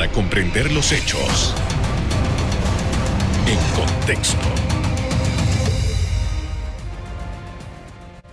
[0.00, 1.54] para comprender los hechos
[3.46, 4.40] en contexto.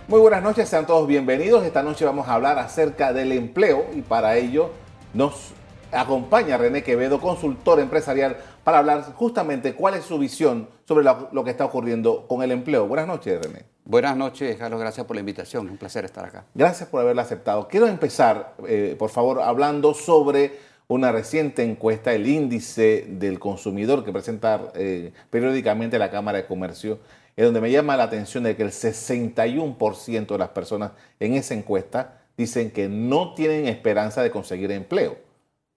[0.06, 1.66] Muy buenas noches, sean todos bienvenidos.
[1.66, 4.70] Esta noche vamos a hablar acerca del empleo y para ello
[5.12, 5.52] nos
[5.92, 11.50] acompaña René Quevedo, consultor empresarial, para hablar justamente cuál es su visión sobre lo, que
[11.50, 12.86] está ocurriendo con el empleo.
[12.86, 13.66] Buenas noches, René.
[13.84, 14.80] Buenas noches, Carlos.
[14.80, 15.66] Gracias por la invitación.
[15.66, 16.46] Es un placer estar acá.
[16.54, 17.68] Gracias por haberla aceptado.
[17.68, 24.12] Quiero empezar, eh, por favor, hablando sobre una reciente encuesta, el índice del consumidor que
[24.12, 26.98] presenta eh, periódicamente la Cámara de Comercio,
[27.36, 31.54] en donde me llama la atención de que el 61% de las personas en esa
[31.54, 35.18] encuesta dicen que no tienen esperanza de conseguir empleo.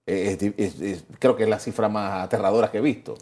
[0.06, 3.16] Eh, creo que es la cifra más aterradora que he visto.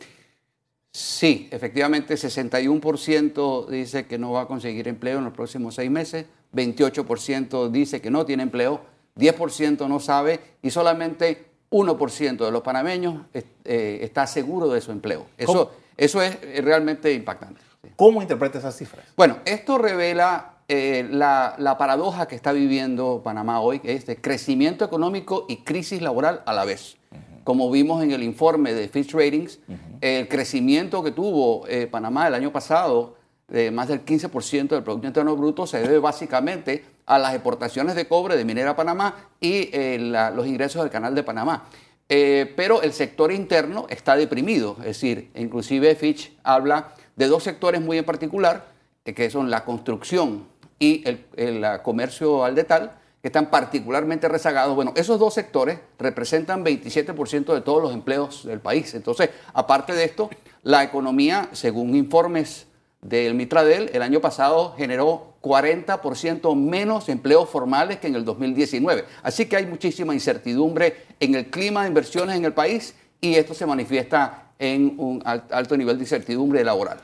[0.92, 6.26] Sí, efectivamente, 61% dice que no va a conseguir empleo en los próximos seis meses,
[6.52, 8.80] 28% dice que no tiene empleo,
[9.16, 15.26] 10% no sabe y solamente 1% de los panameños eh, está seguro de su empleo.
[15.38, 17.60] Eso, eso es realmente impactante.
[17.96, 19.04] ¿Cómo interpreta esas cifras?
[19.16, 24.84] Bueno, esto revela eh, la, paradoja que está viviendo Panamá hoy, que es de crecimiento
[24.84, 26.96] económico y crisis laboral a la vez.
[27.44, 29.58] Como vimos en el informe de Fitch Ratings,
[30.00, 33.16] el crecimiento que tuvo eh, Panamá el año pasado,
[33.50, 38.06] de más del 15% del Producto Interno Bruto, se debe básicamente a las exportaciones de
[38.06, 39.98] cobre de Minera Panamá y eh,
[40.34, 41.64] los ingresos del Canal de Panamá.
[42.08, 47.98] pero el sector interno está deprimido, es decir, inclusive Fitch habla de dos sectores muy
[47.98, 48.66] en particular,
[49.04, 50.46] que son la construcción
[50.80, 54.74] y el, comercio al detal, que están particularmente rezagados.
[54.74, 58.94] Bueno, esos dos sectores representan 27% de todos los empleos del país.
[58.94, 60.30] Entonces, aparte de esto,
[60.62, 62.66] la economía, según informes
[63.02, 69.04] del Mitradel, el año pasado generó 40% menos empleos formales que en el 2019.
[69.22, 73.54] Así que hay muchísima incertidumbre en el clima de inversiones en el país y esto
[73.54, 76.98] se manifiesta en un alto nivel de incertidumbre laboral.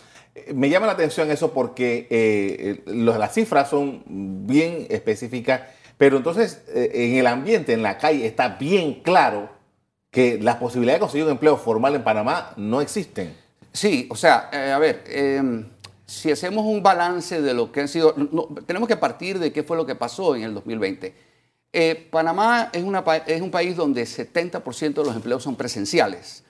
[0.54, 4.02] Me llama la atención eso porque eh, las cifras son
[4.46, 5.62] bien específicas,
[5.96, 9.48] pero entonces eh, en el ambiente, en la calle, está bien claro
[10.10, 13.34] que las posibilidades de conseguir un empleo formal en Panamá no existen.
[13.76, 15.66] Sí, o sea, eh, a ver, em,
[16.06, 18.14] si hacemos un balance de lo que han sido,
[18.66, 21.14] tenemos que partir de qué fue lo que pasó en el 2020.
[22.10, 22.82] Panamá es,
[23.42, 26.42] un país donde 70% de los empleos son presenciales.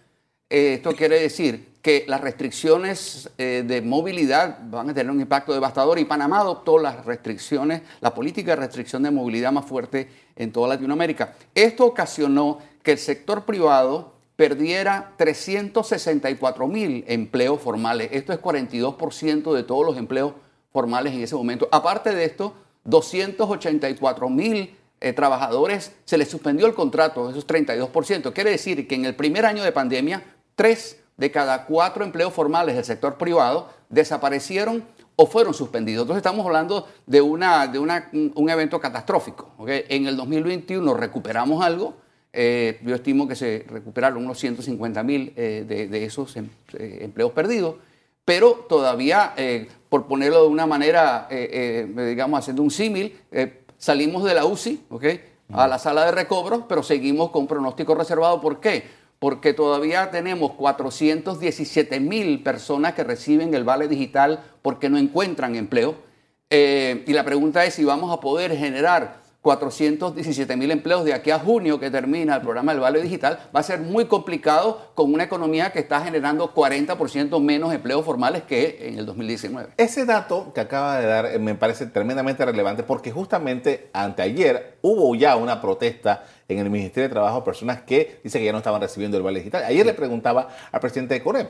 [0.48, 6.00] esto quiere decir que las restricciones eh, de movilidad van a tener un impacto devastador
[6.00, 10.68] y Panamá adoptó las restricciones, la política de restricción de movilidad más fuerte en toda
[10.68, 11.34] Latinoamérica.
[11.54, 18.10] Esto ocasionó que el sector privado perdiera 364 mil empleos formales.
[18.12, 20.34] Esto es 42% de todos los empleos
[20.72, 21.68] formales en ese momento.
[21.72, 22.54] Aparte de esto,
[22.84, 28.32] 284 mil eh, trabajadores se les suspendió el contrato, eso es 32%.
[28.32, 30.22] Quiere decir que en el primer año de pandemia,
[30.54, 34.84] tres de cada cuatro empleos formales del sector privado desaparecieron
[35.16, 36.02] o fueron suspendidos.
[36.02, 39.50] Entonces estamos hablando de, una, de un evento catastrófico.
[39.66, 41.94] En el 2021 recuperamos algo.
[42.38, 47.32] Eh, yo estimo que se recuperaron unos 150 mil eh, de, esos em, eh, empleos
[47.32, 47.76] perdidos,
[48.26, 49.34] pero todavía,
[49.88, 53.16] por ponerlo de una manera, digamos, haciendo un símil,
[53.78, 54.82] salimos de la UCI
[55.52, 58.40] a la sala de recobro, pero seguimos con pronóstico reservado.
[58.40, 58.82] ¿Por qué?
[59.20, 65.94] porque todavía tenemos 417 mil personas que reciben el vale digital porque no encuentran empleo.
[66.50, 71.38] Y la pregunta es si vamos a poder generar 417 mil empleos de aquí a
[71.38, 75.22] junio que termina el programa del Vale Digital, va a ser muy complicado con una
[75.22, 79.68] economía que está generando 40% menos empleos formales que en el 2019.
[79.76, 85.14] Ese dato que acaba de dar eh, me parece tremendamente relevante porque justamente anteayer hubo
[85.14, 88.80] ya una protesta en el Ministerio de Trabajo, personas que dicen que ya no estaban
[88.80, 89.62] recibiendo el Vale Digital.
[89.62, 91.46] Ayer le preguntaba al presidente de Corem,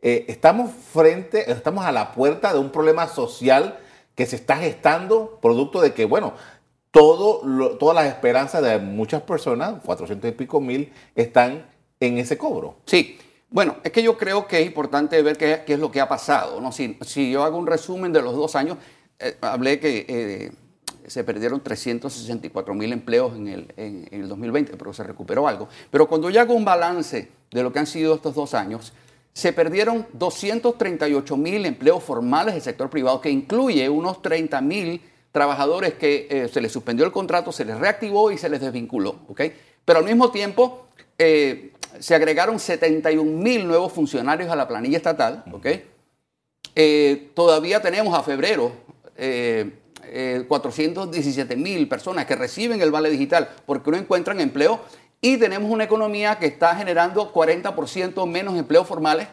[0.00, 3.80] eh, estamos frente, estamos a la puerta de un problema social
[4.14, 6.34] que se está gestando producto de que, bueno,
[6.92, 11.66] todo todas las esperanzas de muchas personas, 400 y pico mil, están
[11.98, 12.76] en ese cobro.
[12.86, 13.18] Sí.
[13.50, 16.60] Bueno, es que yo creo que es importante ver qué, es lo que ha pasado.
[16.60, 16.72] ¿no?
[16.72, 16.96] Si,
[17.30, 18.78] yo hago un resumen de los dos años,
[19.18, 20.52] eh, hablé que eh,
[21.06, 25.68] se perdieron 364 mil empleos en el, en, el 2020, pero se recuperó algo.
[25.90, 28.92] Pero cuando yo hago un balance de lo que han sido estos dos años,
[29.34, 35.00] se perdieron 238 mil empleos formales del sector privado, que incluye unos 30 mil
[35.32, 39.16] trabajadores que eh, se les suspendió el contrato, se les reactivó y se les desvinculó.
[39.28, 39.52] ¿okay?
[39.84, 40.86] Pero al mismo tiempo
[41.18, 45.42] eh, se agregaron 71 mil nuevos funcionarios a la planilla estatal.
[45.50, 45.86] ¿okay?
[46.76, 48.72] Eh, todavía tenemos a febrero
[50.48, 54.80] 417 mil personas que reciben el vale digital porque no encuentran empleo
[55.20, 59.28] y tenemos una economía que está generando 40% menos empleos formales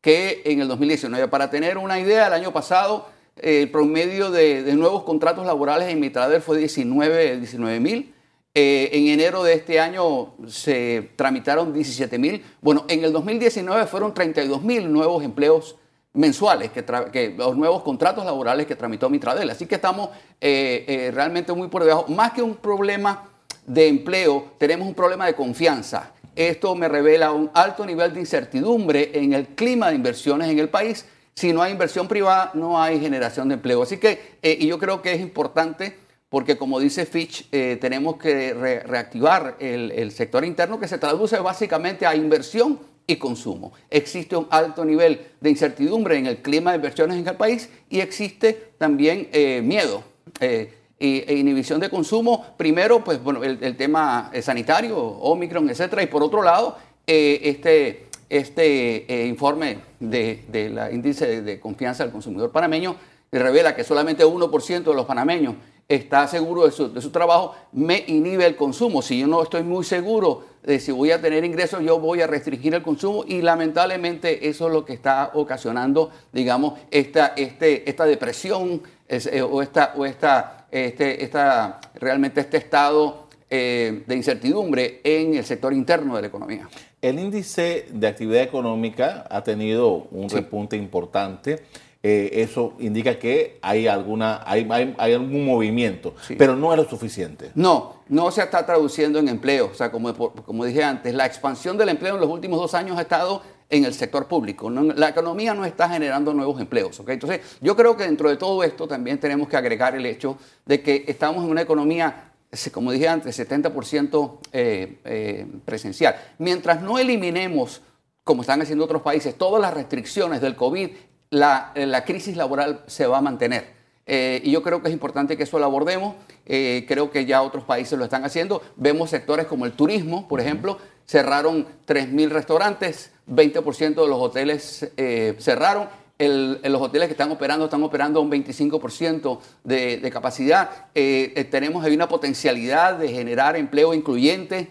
[0.00, 1.28] que en el 2019.
[1.28, 6.40] Para tener una idea, el año pasado el promedio de, nuevos contratos laborales en Mitrader
[6.42, 8.14] fue 19 mil.
[8.52, 12.44] Eh, en enero de este año se tramitaron 17 mil.
[12.60, 15.76] Bueno, en el 2019 fueron 32 mil nuevos empleos
[16.12, 19.48] mensuales, que, los nuevos contratos laborales que tramitó Mitradel.
[19.50, 20.10] Así que estamos
[20.40, 22.06] eh, eh, realmente muy por debajo.
[22.08, 23.28] Más que un problema
[23.66, 26.12] de empleo, tenemos un problema de confianza.
[26.34, 30.68] Esto me revela un alto nivel de incertidumbre en el clima de inversiones en el
[30.68, 31.06] país.
[31.34, 33.82] Si no hay inversión privada, no hay generación de empleo.
[33.82, 35.96] Así que, y yo creo que es importante
[36.30, 42.06] porque como dice Fitch, eh, tenemos que reactivar el, sector interno que se traduce básicamente
[42.06, 43.72] a inversión y consumo.
[43.90, 47.98] Existe un alto nivel de incertidumbre en el clima de inversiones en el país y
[47.98, 50.04] existe también eh, miedo.
[50.40, 56.22] Eh, e inhibición de consumo, primero, pues bueno, el, tema sanitario, Omicron, etcétera, y por
[56.22, 62.96] otro lado, este, este informe del de, índice de confianza del consumidor panameño
[63.32, 65.54] revela que solamente 1% de los panameños
[65.90, 69.02] está seguro de su, trabajo, me inhibe el consumo.
[69.02, 72.28] Si yo no estoy muy seguro de si voy a tener ingresos, yo voy a
[72.28, 78.04] restringir el consumo y lamentablemente eso es lo que está ocasionando, digamos, esta, este, esta
[78.04, 85.34] depresión eh, o, esta, o esta, este, esta, realmente este estado eh, de incertidumbre en
[85.34, 86.68] el sector interno de la economía.
[87.02, 91.62] El índice de actividad económica ha tenido un repunte importante.
[92.02, 97.50] Eh, eso indica que hay alguna hay, hay, algún movimiento, pero no es lo suficiente.
[97.54, 99.70] No, no se está traduciendo en empleo.
[99.72, 102.98] O sea, como, como dije antes, la expansión del empleo en los últimos dos años
[102.98, 104.68] ha estado en el sector público.
[104.68, 107.00] la economía no está generando nuevos empleos.
[107.06, 110.36] Entonces, yo creo que dentro de todo esto también tenemos que agregar el hecho
[110.66, 112.29] de que estamos en una economía,
[112.72, 116.16] como dije antes, 70% eh, eh, presencial.
[116.38, 117.82] Mientras no eliminemos
[118.24, 120.90] como están haciendo otros países, todas las restricciones del COVID
[121.30, 123.80] la, la crisis laboral se va a mantener.
[124.12, 126.16] Eh, y yo creo que es importante que eso lo abordemos.
[126.44, 128.60] Eh, creo que ya otros países lo están haciendo.
[128.74, 135.36] Vemos sectores como el turismo, por ejemplo, cerraron 3.000 restaurantes, 20% de los hoteles eh,
[135.38, 135.88] cerraron.
[136.28, 140.86] Los hoteles que están operando están operando a un 25% de, de, capacidad.
[140.92, 144.68] tenemos ahí una potencialidad de generar empleo incluyente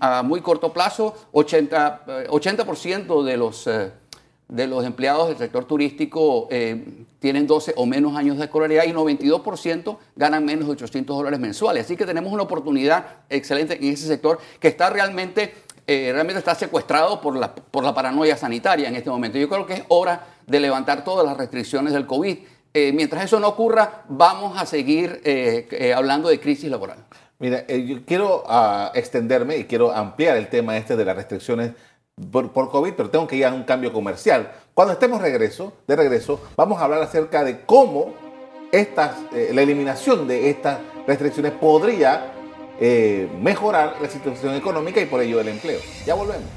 [0.00, 1.14] a muy corto plazo.
[1.32, 3.68] 80%, 80 de los
[4.50, 8.90] de los empleados del sector turístico eh, tienen 12 o menos años de escolaridad y
[8.90, 11.84] 92% ganan menos de 800 dólares mensuales.
[11.84, 15.54] Así que tenemos una oportunidad excelente en ese sector que está realmente,
[15.86, 19.38] eh, realmente está secuestrado por la, por la paranoia sanitaria en este momento.
[19.38, 22.38] Yo creo que es hora de levantar todas las restricciones del COVID.
[22.72, 25.22] Eh, mientras eso no ocurra, vamos a seguir
[25.94, 27.04] hablando de crisis laboral.
[27.40, 31.72] Mira, yo quiero ah, extenderme y quiero ampliar el tema este de las restricciones
[32.30, 34.52] por, COVID, pero tengo que ir a un cambio comercial.
[34.74, 38.12] Cuando estemos regreso, de regreso, vamos a hablar acerca de cómo
[38.72, 42.32] estas, eh, la eliminación de estas restricciones podría
[42.80, 45.80] eh, mejorar la situación económica y por ello el empleo.
[46.06, 46.48] Ya volvemos.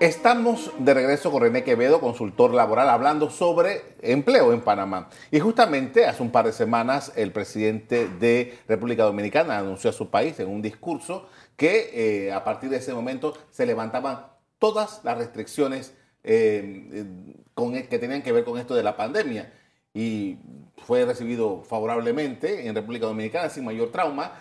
[0.00, 5.10] Estamos de regreso con René Quevedo, consultor laboral, hablando sobre empleo en Panamá.
[5.30, 10.08] Y justamente hace un par de semanas el presidente de República Dominicana anunció a su
[10.08, 11.90] país en un discurso que
[12.28, 14.24] eh, a partir de ese momento se levantaban
[14.58, 15.92] todas las restricciones
[16.24, 17.04] eh,
[17.54, 19.52] con, que tenían que ver con esto de la pandemia.
[19.92, 20.38] Y
[20.76, 24.32] fue recibido favorablemente en República Dominicana sin mayor trauma.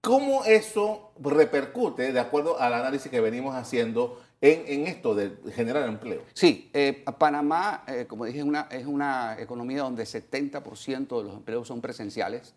[0.00, 6.22] ¿Cómo eso repercute, de acuerdo al análisis que venimos haciendo, en, esto de generar empleo.
[6.32, 11.34] Sí, eh, Panamá, eh, como dije, es una, es una economía donde 70% de los
[11.34, 12.54] empleos son presenciales.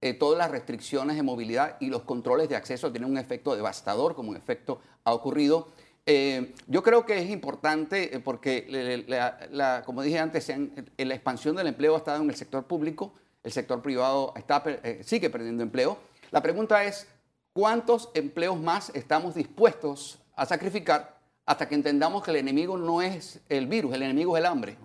[0.00, 4.14] Eh, todas las restricciones de movilidad y los controles de acceso tienen un efecto devastador,
[4.14, 5.68] como un efecto ha ocurrido.
[6.04, 9.04] Yo creo que es importante porque,
[9.50, 10.50] la, como dije antes,
[10.96, 14.62] la expansión del empleo ha estado en el sector público, el sector privado está,
[15.02, 15.98] sigue perdiendo empleo.
[16.30, 17.06] La pregunta es,
[17.52, 23.40] ¿cuántos empleos más estamos dispuestos a sacrificar hasta que entendamos que el enemigo no es
[23.48, 24.76] el virus, el enemigo es el hambre.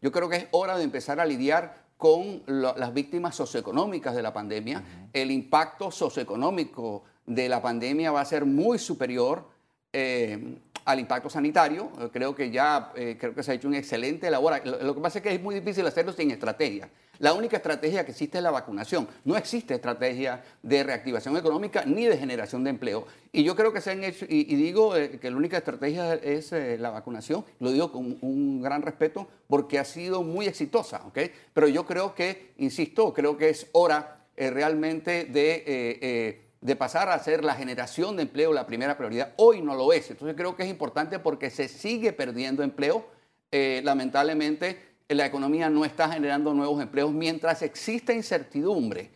[0.00, 4.32] Yo creo que es hora de empezar a lidiar con las víctimas socioeconómicas de la
[4.32, 4.82] pandemia.
[5.12, 9.48] El impacto socioeconómico de la pandemia va a ser muy superior
[9.92, 11.90] eh, al impacto sanitario.
[12.10, 14.54] Creo que ya eh, creo que se ha hecho un excelente labor.
[14.64, 16.88] Lo, que pasa es que es muy difícil hacerlo sin estrategia.
[17.18, 19.06] La única estrategia que existe es la vacunación.
[19.26, 23.06] No existe estrategia de reactivación económica ni de generación de empleo.
[23.32, 26.52] Y yo creo que se han hecho, y, digo eh, que la única estrategia es
[26.52, 31.18] eh, la vacunación, lo digo con un gran respeto porque ha sido muy exitosa, ¿ok?
[31.52, 37.44] Pero yo creo que, insisto, creo que es hora realmente de de pasar a ser
[37.44, 39.32] la generación de empleo la primera prioridad.
[39.36, 40.10] Hoy no lo es.
[40.10, 43.06] Entonces creo que es importante porque se sigue perdiendo empleo.
[43.50, 49.10] Eh, lamentablemente la economía no está generando nuevos empleos mientras exista incertidumbre.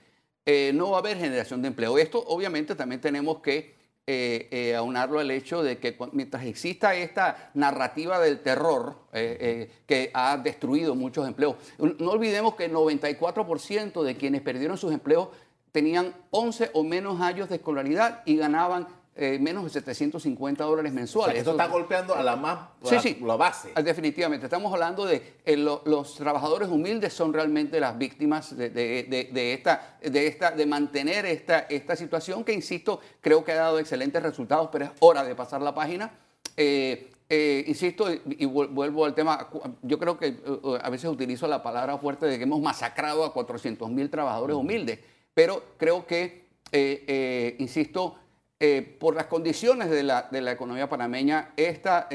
[0.47, 1.99] Eh, no va a haber generación de empleo.
[1.99, 8.19] Esto obviamente también tenemos que eh, aunarlo al hecho de que mientras exista esta narrativa
[8.19, 14.77] del terror que ha destruido muchos empleos, no olvidemos que el 94% de quienes perdieron
[14.77, 15.29] sus empleos
[15.73, 21.37] tenían 11 o menos años de escolaridad y ganaban eh, menos de 750 dólares mensuales.
[21.37, 23.71] esto está golpeando a la más sí, sí, la base.
[23.75, 24.47] Ah, definitivamente.
[24.47, 30.51] Estamos hablando de eh, los trabajadores humildes son realmente las víctimas de, esta, de esta,
[30.53, 34.91] de mantener esta, esta situación que, insisto, creo que ha dado excelentes resultados, pero es
[35.01, 36.11] hora de pasar la página.
[36.57, 39.49] Eh, insisto, y, vuelvo al tema,
[39.83, 40.39] yo creo que
[40.83, 45.01] a veces utilizo la palabra fuerte de que hemos masacrado a 400 mil trabajadores humildes.
[45.35, 48.17] Pero creo que, eh, eh, insisto,
[48.61, 52.09] eh, por las condiciones de la, economía panameña, esta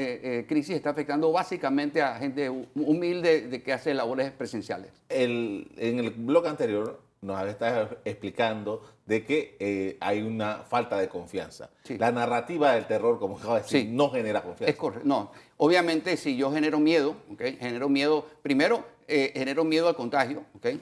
[0.46, 4.90] crisis está afectando básicamente a gente humilde de que hace labores presenciales.
[5.10, 11.68] en el blog anterior nos estado explicando de que hay una falta de confianza.
[11.98, 14.70] La narrativa del terror, como acaba de decir, no genera confianza.
[14.70, 15.06] Es correcto.
[15.06, 17.58] No, obviamente si yo genero miedo, ¿okay?
[17.60, 20.80] genero miedo, primero genero miedo al contagio, ¿okay?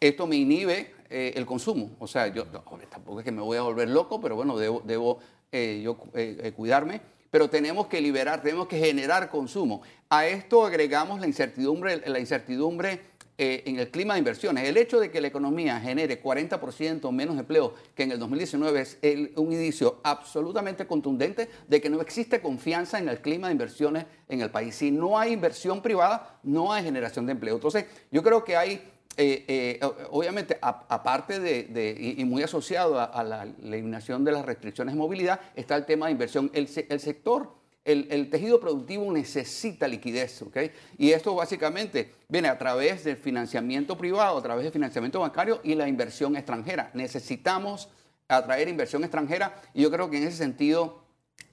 [0.00, 1.92] esto me inhibe eh, el consumo.
[1.98, 2.44] O sea, yo
[2.90, 5.18] tampoco es que me voy a volver loco, pero bueno, debo, debo
[5.52, 7.00] eh, yo eh, cuidarme.
[7.30, 9.82] Pero tenemos que liberar, tenemos que generar consumo.
[10.08, 13.00] A esto agregamos la incertidumbre, la incertidumbre
[13.38, 14.66] en el clima de inversiones.
[14.66, 18.98] El hecho de que la economía genere 40% menos empleo que en el 2019 es
[19.36, 24.40] un indicio absolutamente contundente de que no existe confianza en el clima de inversiones en
[24.40, 24.74] el país.
[24.76, 27.56] Si no hay inversión privada, no hay generación de empleo.
[27.56, 28.80] Entonces, yo creo que hay
[29.18, 29.80] eh, eh,
[30.10, 35.74] obviamente, aparte de, y, muy asociado a, la eliminación de las restricciones de movilidad, está
[35.76, 36.50] el tema de inversión.
[36.52, 37.54] El, sector,
[37.84, 40.58] el, tejido productivo necesita liquidez, ¿ok?
[40.98, 45.74] Y esto básicamente viene a través del financiamiento privado, a través del financiamiento bancario y
[45.74, 46.90] la inversión extranjera.
[46.92, 47.88] Necesitamos
[48.28, 51.05] atraer inversión extranjera y yo creo que en ese sentido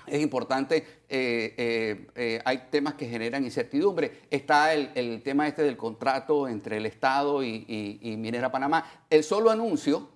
[0.08, 0.78] es importante,
[1.10, 4.22] eh, eh, eh, hay temas que generan incertidumbre.
[4.30, 9.06] Está el, tema este del contrato entre el Estado y, Minera Panamá.
[9.10, 10.10] El solo anuncio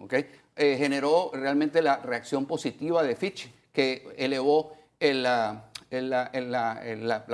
[0.56, 5.70] generó realmente la reacción positiva de Fitch, que elevó la,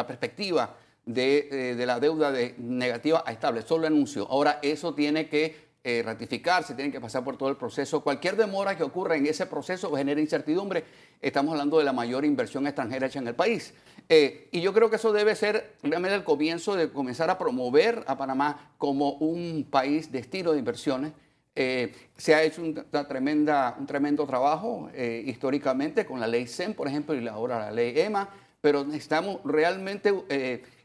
[0.08, 3.62] perspectiva de, de, la deuda de negativa a estable.
[3.62, 4.28] Solo anuncio.
[4.30, 8.02] Ahora eso tiene que eh, ratificarse, tienen que pasar por todo el proceso.
[8.02, 10.86] Cualquier demora que ocurra en ese proceso genera incertidumbre.
[11.22, 13.74] Estamos hablando de la mayor inversión extranjera hecha en el país.
[14.08, 18.02] Eh, y yo creo que eso debe ser realmente el comienzo de comenzar a promover
[18.08, 21.12] a Panamá como un país de estilo de inversiones.
[21.54, 26.88] Eh, se ha hecho una tremenda, un tremendo trabajo históricamente con la ley SEM, por
[26.88, 28.30] ejemplo, y ahora la ley EMA,
[28.62, 30.14] pero necesitamos realmente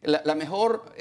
[0.02, 0.92] la, la, mejor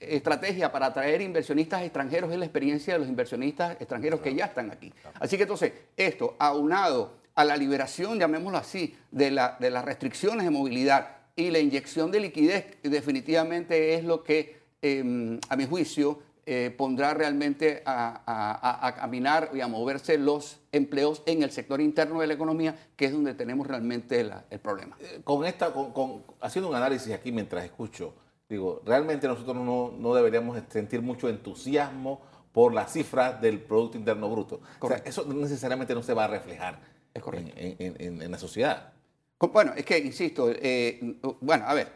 [0.00, 4.70] estrategia para atraer inversionistas extranjeros es la experiencia de los inversionistas extranjeros que ya están
[4.70, 4.92] aquí.
[5.20, 10.44] Así que entonces, esto aunado a la liberación, llamémoslo así, de, la, de las restricciones
[10.44, 16.20] de movilidad y la inyección de liquidez, definitivamente es lo que, em, a mi juicio,
[16.50, 22.26] eh, pondrá realmente a, caminar y a moverse los empleos en el sector interno de
[22.26, 24.96] la economía, que es donde tenemos realmente el problema.
[24.98, 28.14] Eh, con esta, con, haciendo un análisis aquí mientras escucho,
[28.48, 34.60] Digo, realmente nosotros no, deberíamos sentir mucho entusiasmo por las cifras del Producto Interno Bruto.
[34.80, 36.80] O sea, eso necesariamente no se va a reflejar
[37.14, 38.92] en, la sociedad.
[39.38, 41.92] Bueno, es que, insisto, eh, bueno, a ver,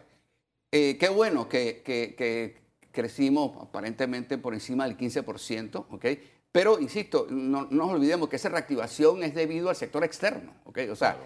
[0.70, 2.60] eh, qué bueno que,
[2.92, 6.06] crecimos aparentemente por encima del 15%, ¿ok?
[6.52, 10.80] Pero, insisto, no, nos olvidemos que esa reactivación es debido al sector externo, ¿ok?
[10.90, 11.16] O sea,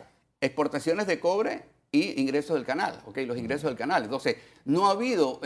[0.41, 3.19] exportaciones de cobre y ingresos del canal, ¿ok?
[3.27, 4.05] Los ingresos del canal.
[4.05, 5.41] Entonces, no ha habido,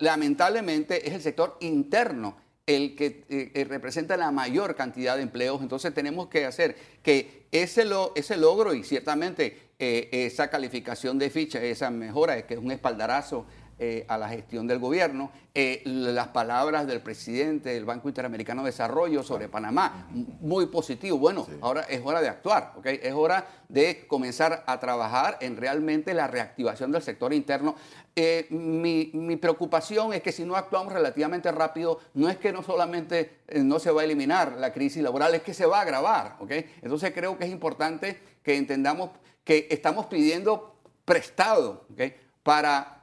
[0.00, 5.60] lamentablemente es el sector interno el que eh, representa la mayor cantidad de empleos.
[5.60, 11.30] Entonces tenemos que hacer que ese, lo, ese logro y ciertamente eh, esa calificación de
[11.30, 13.46] ficha, esa mejora, que es un espaldarazo
[13.82, 15.30] eh, a la gestión del gobierno.
[15.54, 21.16] Eh, las palabras del presidente del Banco Interamericano de Desarrollo sobre Panamá, muy positivo.
[21.16, 22.84] Bueno, ahora es hora de actuar, ¿ok?
[22.84, 27.74] Es hora de comenzar a trabajar en realmente la reactivación del sector interno.
[28.14, 32.62] Eh, mi, mi, preocupación es que si no actuamos relativamente rápido, no es que no
[32.62, 36.36] solamente no se va a eliminar la crisis laboral, es que se va a agravar,
[36.40, 36.50] ¿ok?
[36.82, 39.08] Entonces creo que es importante que entendamos
[39.42, 42.12] que estamos pidiendo prestado, ¿ok?
[42.42, 42.99] Para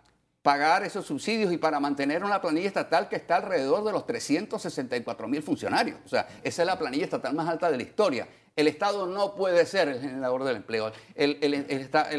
[0.47, 5.27] pagar esos subsidios y para mantener una planilla estatal que está alrededor de los 364
[5.27, 5.99] mil funcionarios.
[6.05, 8.29] O sea, esa es la planilla estatal más alta de la historia.
[8.55, 10.93] El Estado no puede ser el generador del empleo.
[11.15, 11.43] El,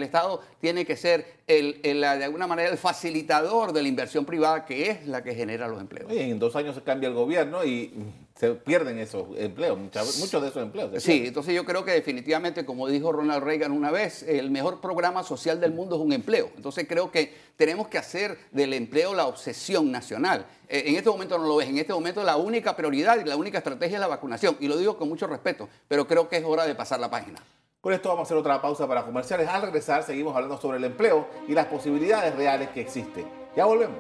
[0.03, 5.07] Estado tiene que ser, de alguna manera, el facilitador de la inversión privada, que es
[5.07, 6.13] la que genera los empleos.
[6.13, 7.95] en dos años se cambia el gobierno y
[8.39, 11.03] se pierden esos empleos, muchos de esos empleos.
[11.03, 15.25] Sí, entonces yo creo que definitivamente, como dijo Ronald Reagan una vez, el mejor programa
[15.25, 16.49] social del mundo es un empleo.
[16.55, 20.47] Entonces creo que tenemos que hacer del empleo la obsesión nacional.
[20.69, 23.37] Eh, en este momento no lo ves, en este momento la única prioridad y la
[23.37, 24.57] única estrategia es la vacunación.
[24.61, 27.43] Y lo digo con mucho respeto, pero creo que es hora de pasar la página.
[27.81, 29.49] Por esto vamos a hacer otra pausa para comerciales.
[29.49, 33.27] Al regresar seguimos hablando sobre el empleo y las posibilidades reales que existen.
[33.57, 33.99] Ya volvemos.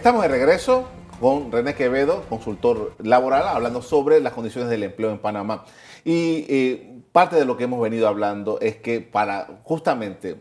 [0.00, 0.88] Estamos de regreso
[1.20, 5.66] con René Quevedo, consultor laboral, hablando sobre las condiciones del empleo en Panamá.
[6.06, 10.40] Y eh, parte de lo que hemos venido hablando es que para justamente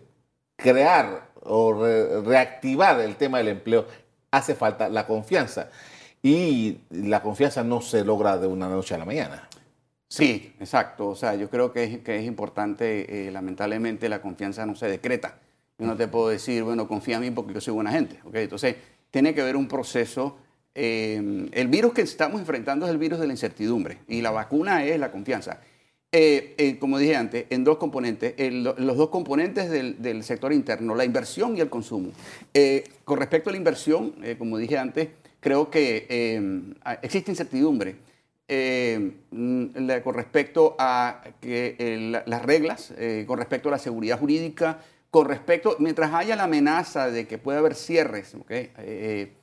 [0.56, 1.74] crear o
[2.25, 3.86] reactivar el tema del empleo
[4.32, 5.68] hace falta la confianza.
[6.24, 9.50] Y la confianza no se logra de una noche a la mañana.
[10.08, 11.10] Sí, exacto.
[11.10, 15.38] O sea, yo creo que es, importante, eh, lamentablemente la confianza no se decreta.
[15.78, 18.20] Yo no te puedo decir, bueno, confía en mí porque yo soy buena gente.
[18.25, 18.44] ¿okay?
[18.44, 18.75] Entonces,
[19.12, 20.38] tiene que haber un proceso.
[20.75, 24.86] Eh, el virus que estamos enfrentando es el virus de la incertidumbre y la vacuna
[24.86, 25.60] es la confianza.
[26.12, 31.06] Eh, eh, como dije antes, en dos componentes, los dos componentes del, sector interno, la
[31.06, 32.12] inversión y el consumo.
[33.04, 36.74] con respecto a la inversión, como dije antes, creo que
[37.04, 37.96] existe incertidumbre
[40.04, 42.92] con respecto a las reglas,
[43.28, 44.80] con respecto a la seguridad jurídica,
[45.12, 49.34] con respecto, mientras haya la amenaza de que puede haber cierres eh,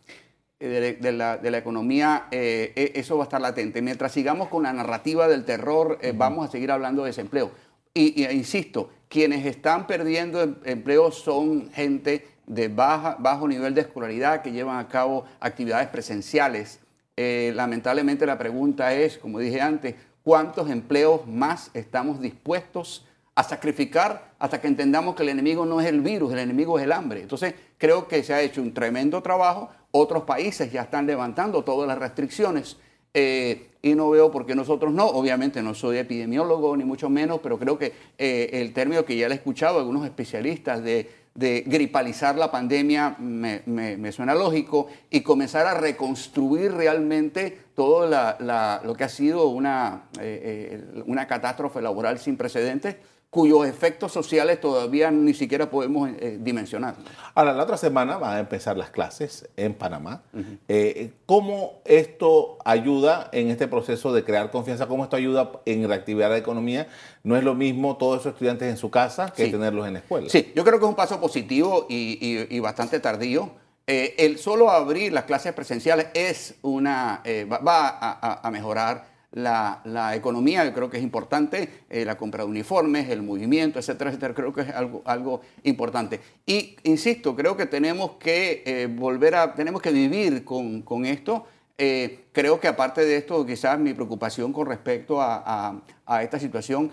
[0.61, 3.83] eh, de, la, economía, eh, e, eso va a estar latente.
[3.83, 7.51] Mientras sigamos con la narrativa del terror, vamos a seguir hablando de desempleo.
[7.93, 14.43] Y, insisto, quienes están perdiendo em, empleo son gente de baja, bajo nivel de escolaridad
[14.43, 16.79] que llevan a cabo actividades presenciales.
[17.17, 23.05] lamentablemente la pregunta es, como dije antes, ¿cuántos empleos más estamos dispuestos
[23.37, 26.85] a sacrificar hasta que entendamos que el enemigo no es el virus, el enemigo es
[26.85, 27.21] el hambre.
[27.21, 29.69] Entonces, creo que se ha hecho un tremendo trabajo.
[29.91, 32.79] Otros países ya están levantando todas las restricciones
[33.13, 35.05] eh, y no veo por qué nosotros no.
[35.05, 39.29] Obviamente no soy epidemiólogo ni mucho menos, pero creo que eh, el término que ya
[39.29, 45.67] le he escuchado a algunos especialistas de, gripalizar la pandemia me, suena lógico y comenzar
[45.67, 52.97] a reconstruir realmente todo lo que ha sido una, eh, una catástrofe laboral sin precedentes
[53.31, 56.97] cuyos efectos sociales todavía ni siquiera podemos eh, dimensionar.
[57.35, 60.23] Ahora, la otra semana van a empezar las clases en Panamá.
[60.69, 64.87] Eh, ¿Cómo esto ayuda en este proceso de crear confianza?
[64.87, 66.89] ¿Cómo esto ayuda en reactivar la economía?
[67.25, 70.31] No es lo mismo todos esos estudiantes en su casa que tenerlos en la escuela.
[70.31, 73.51] Sí, yo creo que es un paso positivo y, bastante tardío.
[73.87, 80.73] Eh, el solo abrir las clases presenciales es una, va, a mejorar la, economía, yo
[80.73, 84.63] creo que es importante, eh, la compra de uniformes, el movimiento, etcétera, etcétera, creo que
[84.63, 86.21] es algo, algo importante.
[86.47, 91.45] Y insisto, creo que tenemos que eh, volver a, tenemos que vivir con, esto.
[91.77, 95.83] Eh, creo que aparte de esto, quizás mi preocupación con respecto a,
[96.23, 96.91] esta situación,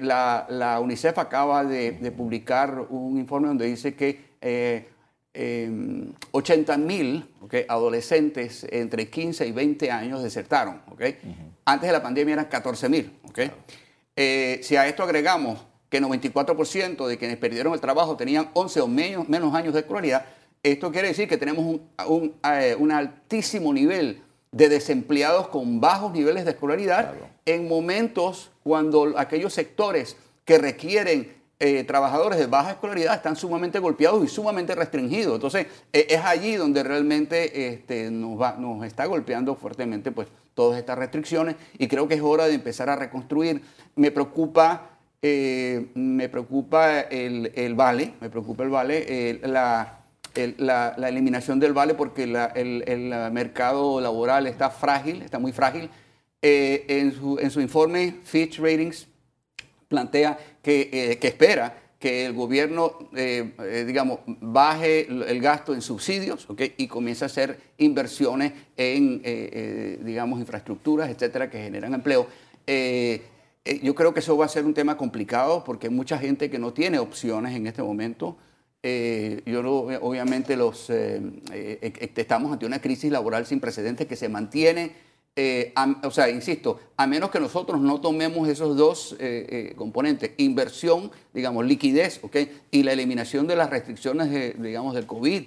[0.00, 4.30] la, UNICEF acaba de, de, publicar un informe donde dice que
[6.30, 7.28] 80 em, mil
[7.66, 10.80] adolescentes entre 15 y 20 años desertaron.
[10.92, 11.16] Okay?
[11.64, 13.18] Antes de la pandemia eran 14 mil.
[14.16, 18.88] Eh, si a esto agregamos que 94% de quienes perdieron el trabajo tenían 11 o
[18.88, 20.24] menos, menos años de escolaridad,
[20.62, 24.22] esto quiere decir que tenemos un, eh, altísimo nivel
[24.52, 27.14] de desempleados con bajos niveles de escolaridad
[27.46, 34.24] en momentos cuando aquellos sectores que requieren eh, trabajadores de baja escolaridad están sumamente golpeados
[34.24, 35.36] y sumamente restringidos.
[35.36, 40.78] Entonces, eh, es allí donde realmente este, nos, va, nos está golpeando fuertemente pues, todas
[40.78, 43.62] estas restricciones y creo que es hora de empezar a reconstruir.
[43.96, 50.00] Me preocupa, eh, me preocupa el, vale, me preocupa el vale, la,
[50.58, 52.36] la, eliminación del vale porque el,
[52.86, 55.90] el, mercado laboral está frágil, está muy frágil.
[56.40, 59.06] en, su, en su informe Fitch Ratings
[59.92, 65.80] plantea que, eh, que espera que el gobierno, eh, eh, digamos, baje el gasto en
[65.80, 69.22] subsidios y comience a hacer inversiones en,
[70.04, 72.26] digamos, infraestructuras, etcétera, que generan empleo.
[72.66, 76.58] yo creo que eso va a ser un tema complicado porque hay mucha gente que
[76.58, 78.36] no tiene opciones en este momento.
[78.82, 79.60] yo
[80.00, 86.28] obviamente los, estamos ante una crisis laboral sin precedentes que se mantiene eh, o sea,
[86.28, 92.20] insisto, a menos que nosotros no tomemos esos dos eh, eh, componentes, inversión, digamos, liquidez,
[92.22, 92.36] ¿ok?
[92.70, 95.44] Y la eliminación de las restricciones, digamos, del COVID,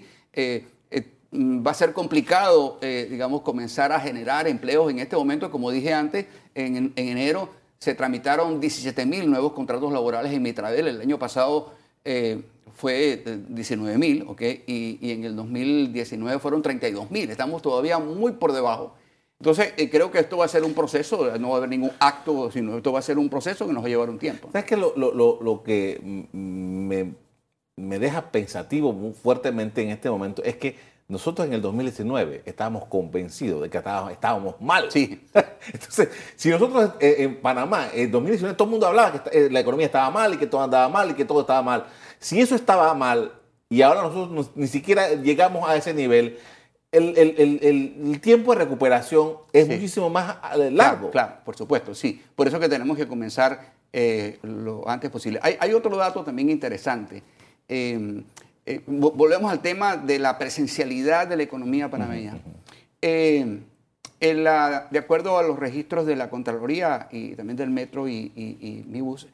[1.32, 5.52] va a ser complicado, digamos, comenzar a generar empleos en este momento.
[5.52, 10.88] Como dije antes, en, enero se tramitaron 17 mil nuevos contratos laborales en Mitradel.
[10.88, 11.74] El año pasado
[12.76, 14.41] fue 19 mil, ¿ok?
[14.65, 17.30] Y, y, en el 2019 fueron 32 mil.
[17.30, 18.95] Estamos todavía muy por debajo.
[19.39, 21.91] Entonces, eh, creo que esto va a ser un proceso, no va a haber ningún
[22.00, 24.50] acto, sino esto va a ser un proceso que nos va a llevar un tiempo.
[24.52, 26.00] ¿Sabes que lo, que
[26.32, 30.76] me, deja pensativo muy fuertemente en este momento es que
[31.08, 34.89] nosotros en el 2019 estábamos convencidos de que estábamos, mal.
[34.89, 35.21] Sí.
[35.74, 39.60] Entonces, si nosotros eh, en Panamá, en 2019, todo el mundo hablaba que eh, la
[39.60, 41.86] economía estaba mal y que todo andaba mal y que todo estaba mal.
[42.19, 43.34] Si eso estaba mal
[43.69, 46.39] y ahora nosotros ni siquiera llegamos a ese nivel,
[46.96, 51.12] el, tiempo de recuperación es muchísimo más eh, largo.
[51.12, 52.22] Claro, por supuesto, sí.
[52.36, 55.40] Por eso que tenemos que comenzar eh, lo antes posible.
[55.42, 57.22] Hay, otro dato también interesante.
[57.68, 58.24] Em,
[58.66, 62.38] eh, volvemos al tema de la presencialidad de la economía panameña.
[63.02, 63.62] Em,
[64.20, 69.02] de acuerdo a los registros de la Contraloría y también del Metro y, y, y
[69.02, 69.28] bus,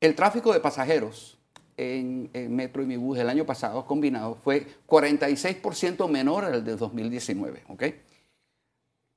[0.00, 1.37] el tráfico de pasajeros
[1.78, 7.62] en, Metro y Mi Bus el año pasado combinado fue 46% menor al de 2019.
[7.68, 7.84] ¿ok?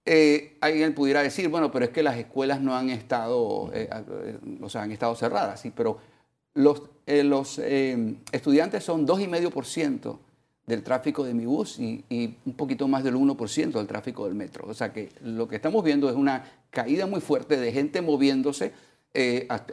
[0.06, 4.39] Eh, alguien pudiera decir, bueno, pero es que las escuelas no han estado, eh, eh,
[4.62, 6.00] o sea, han estado cerradas, sí, pero
[6.54, 10.17] los, los estudiantes son 2,5%
[10.65, 14.36] del tráfico de mi bus y, y, un poquito más del 1% del tráfico del
[14.36, 14.67] metro.
[14.67, 18.74] O sea que lo que estamos viendo es una caída muy fuerte de gente moviéndose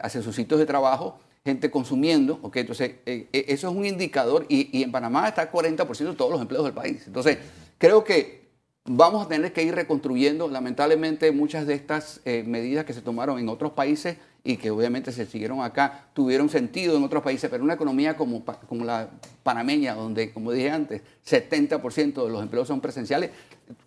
[0.02, 2.56] hacia sus sitios de trabajo gente consumiendo, ¿ok?
[2.56, 6.40] Entonces, eh, eh, eso es un indicador y, en Panamá está 40% de todos los
[6.40, 7.04] empleos del país.
[7.06, 7.38] Entonces,
[7.78, 8.48] creo que
[8.84, 13.38] vamos a tener que ir reconstruyendo, lamentablemente, muchas de estas eh, medidas que se tomaron
[13.38, 17.64] en otros países y que obviamente se siguieron acá, tuvieron sentido en otros países, pero
[17.64, 19.10] una economía como, como la
[19.42, 23.30] panameña, donde, como dije antes, 70% de los empleos son presenciales,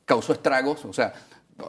[0.06, 1.14] causó estragos, o sea,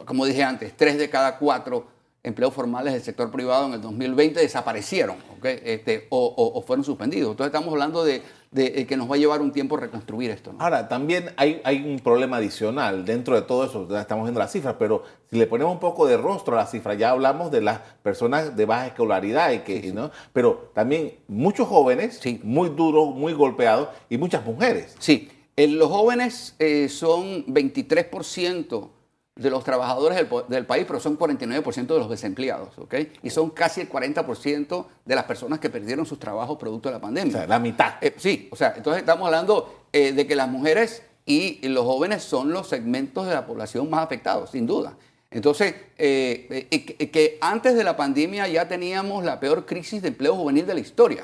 [0.05, 1.87] como dije antes, tres de cada cuatro
[2.23, 7.31] empleos formales del sector privado en el 2020 desaparecieron este, o, fueron suspendidos.
[7.31, 8.21] Entonces estamos hablando de,
[8.53, 10.53] que nos va a llevar un tiempo reconstruir esto.
[10.57, 14.75] Ahora, también hay, hay, un problema adicional dentro de todo eso, estamos viendo las cifras,
[14.79, 17.79] pero si le ponemos un poco de rostro a las cifras, ya hablamos de las
[18.01, 20.11] personas de baja escolaridad, y que, ¿no?
[20.31, 24.95] pero también muchos jóvenes, muy duros, muy golpeados, y muchas mujeres.
[24.99, 28.89] Sí, los jóvenes eh, son 23%
[29.35, 32.95] de los trabajadores del, país, pero son 49% de los desempleados, ¿ok?
[33.23, 37.01] Y son casi el 40% de las personas que perdieron sus trabajos producto de la
[37.01, 37.33] pandemia.
[37.33, 37.95] O sea, la mitad.
[38.01, 42.21] Eh, sí, o sea, entonces estamos hablando eh, de que las mujeres y los jóvenes
[42.21, 44.95] son los segmentos de la población más afectados, sin duda.
[45.31, 46.67] Entonces, eh,
[47.11, 50.79] que, antes de la pandemia ya teníamos la peor crisis de empleo juvenil de la
[50.79, 51.23] historia,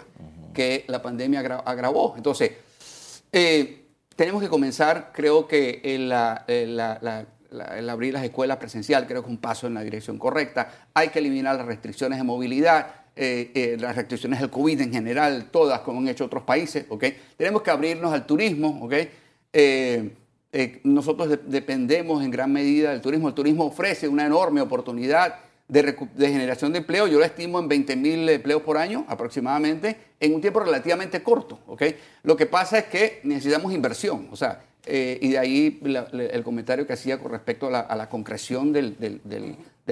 [0.52, 2.16] que la pandemia agravó.
[2.18, 2.54] Entonces,
[4.16, 6.44] tenemos que comenzar, creo que la
[7.52, 10.88] el abrir las escuelas presencial creo que es un paso en la dirección correcta.
[10.94, 15.50] Hay que eliminar las restricciones de movilidad, eh, eh, las restricciones del COVID en general,
[15.52, 16.86] todas como han hecho otros países.
[16.90, 17.18] ¿okay?
[17.38, 18.80] Tenemos que abrirnos al turismo.
[18.84, 19.10] ¿okay?
[19.54, 20.12] Eh,
[20.84, 23.30] nosotros dependemos en gran medida del turismo.
[23.30, 25.36] El turismo ofrece una enorme oportunidad
[25.68, 27.08] de, de generación de empleo.
[27.08, 31.60] Yo lo estimo en 20 mil empleos por año aproximadamente en un tiempo relativamente corto.
[31.68, 31.98] ¿okay?
[32.24, 34.28] Lo que pasa es que necesitamos inversión.
[34.32, 35.80] O sea, eh, y de ahí
[36.32, 38.96] el comentario que hacía con respecto a la, concreción del,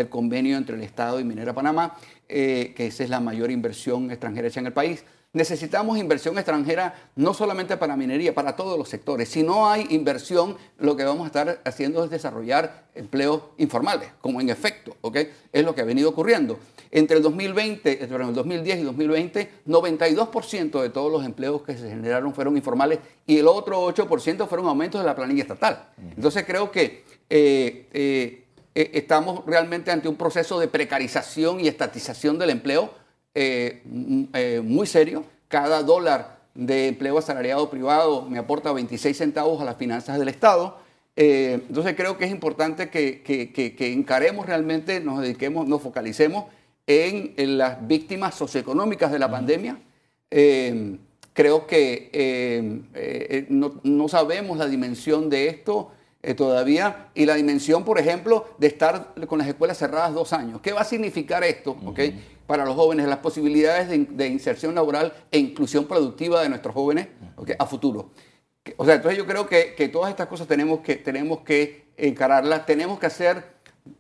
[0.09, 1.97] convenio entre el Estado y Minera Panamá,
[2.29, 5.03] eh, que esa es la mayor inversión extranjera hecha en el país.
[5.33, 9.29] Necesitamos inversión extranjera no solamente para minería, para todos los sectores.
[9.29, 14.41] Si no hay inversión, lo que vamos a estar haciendo es desarrollar empleos informales, como
[14.41, 15.17] en efecto, ¿ok?
[15.51, 16.57] Es lo que ha venido ocurriendo.
[16.89, 21.89] Entre el 2020, entre el 2010 y 2020, 92% de todos los empleos que se
[21.89, 25.89] generaron fueron informales y el otro 8% fueron aumentos de la planilla estatal.
[26.15, 32.39] Entonces creo que eh, eh, eh, estamos realmente ante un proceso de precarización y estatización
[32.39, 32.91] del empleo
[33.35, 33.83] eh,
[34.33, 35.23] eh, muy serio.
[35.47, 40.77] Cada dólar de empleo asalariado privado me aporta 26 centavos a las finanzas del Estado.
[41.15, 46.45] Eh, entonces creo que es importante que, encaremos realmente, nos dediquemos, nos focalicemos
[46.85, 49.79] en, en las víctimas socioeconómicas de la pandemia.
[50.31, 50.97] Eh,
[51.33, 55.91] creo que eh, eh, no, no sabemos la dimensión de esto.
[56.23, 60.59] Eh, todavía y la dimensión, por ejemplo, de estar con las escuelas cerradas dos años.
[60.61, 63.07] ¿Qué va a significar esto okay, para los jóvenes?
[63.07, 67.07] Las posibilidades de, inserción laboral e inclusión productiva de nuestros jóvenes
[67.59, 68.11] a futuro.
[68.77, 72.65] O sea, entonces yo creo que, que, todas estas cosas tenemos que, tenemos que encararlas,
[72.65, 73.43] tenemos que hacer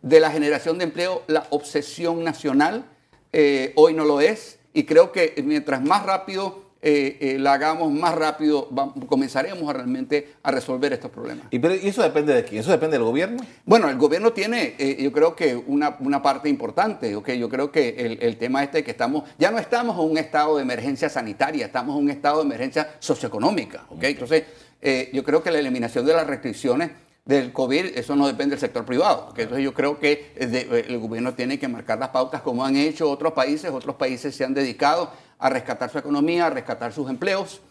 [0.01, 2.85] de la generación de empleo la obsesión nacional.
[3.33, 7.91] Eh, hoy no lo es y creo que mientras más rápido eh, eh, la hagamos
[7.91, 11.47] más rápido, vamos, comenzaremos a realmente a resolver estos problemas.
[11.49, 12.61] ¿Y, pero, ¿Y, eso depende de quién?
[12.61, 13.43] ¿Eso depende del gobierno?
[13.65, 17.39] Bueno, el gobierno tiene, eh, yo creo que una, una, parte importante, ¿okay?
[17.39, 20.57] yo creo que el, el, tema este que estamos, ya no estamos en un estado
[20.57, 23.97] de emergencia sanitaria, estamos en un estado de emergencia socioeconómica, ¿okay?
[23.97, 24.11] okay.
[24.11, 24.43] Entonces,
[24.81, 26.91] eh, yo creo que la eliminación de las restricciones
[27.25, 29.33] del COVID, eso no depende del sector privado.
[29.35, 33.33] Entonces yo creo que el gobierno tiene que marcar las pautas como han hecho otros
[33.33, 33.69] países.
[33.69, 37.61] Otros países se han dedicado a rescatar su economía, a rescatar sus empleos.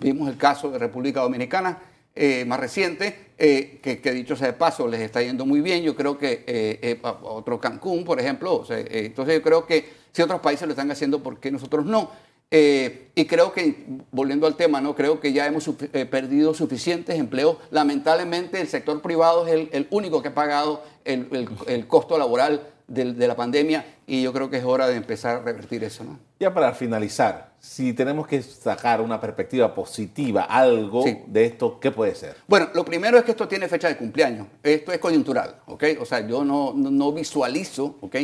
[0.00, 1.78] Vimos el caso de República Dominicana
[2.14, 5.82] eh, más reciente, eh, que, dicho sea de paso, les está yendo muy bien.
[5.82, 8.64] Yo creo que eh, otro Cancún, por ejemplo.
[8.68, 12.10] Entonces yo creo que si otros países lo están haciendo, ¿por qué nosotros no?
[12.52, 15.70] Y creo que, volviendo al tema, no creo que ya hemos
[16.10, 17.58] perdido suficientes empleos.
[17.70, 23.28] Lamentablemente, el sector privado es el, único que ha pagado el costo laboral de, de,
[23.28, 26.04] la pandemia y yo creo que es hora de empezar a revertir eso.
[26.04, 26.18] ¿no?
[26.38, 31.18] Ya para finalizar, si tenemos que sacar una perspectiva positiva, algo sí.
[31.26, 32.36] de esto, ¿qué puede ser?
[32.48, 34.48] Bueno, lo primero es que esto tiene fecha de cumpleaños.
[34.62, 35.84] Esto es coyuntural, ¿ok?
[36.00, 38.16] O sea, yo no, no, no visualizo, ¿ok?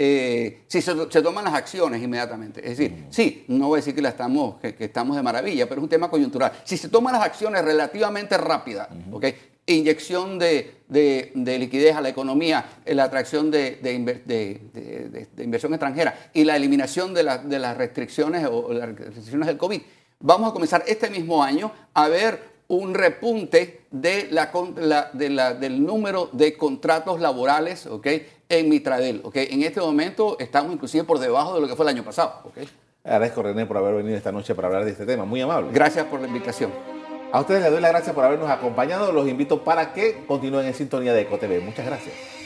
[0.00, 2.60] Eh, si se, se, toman las acciones inmediatamente.
[2.60, 5.68] Es decir, sí, no voy a decir que, la estamos, que, que, estamos de maravilla,
[5.68, 6.52] pero es un tema coyuntural.
[6.62, 8.88] Si se toman las acciones relativamente rápidas.
[9.10, 9.34] ¿okay?
[9.68, 16.44] Inyección de, de, de, liquidez a la economía, la atracción de, de, inversión extranjera y
[16.44, 19.80] la eliminación de, la, las restricciones o las restricciones del COVID,
[20.20, 25.54] vamos a comenzar este mismo año a ver un repunte de la, la, de la,
[25.54, 28.26] del número de contratos laborales ¿okay?
[28.48, 29.22] en Mitradel.
[29.24, 29.48] ¿okay?
[29.50, 32.42] En este momento estamos inclusive por debajo de lo que fue el año pasado.
[32.44, 32.68] ¿okay?
[33.04, 35.24] Agradezco, René, por haber venido esta noche para hablar de este tema.
[35.24, 35.70] Muy amable.
[35.72, 36.97] Gracias por la invitación.
[37.30, 39.12] A ustedes les doy las gracias por habernos acompañado.
[39.12, 41.60] Los invito para que continúen en sintonía de EcoTV.
[41.62, 42.37] Muchas gracias.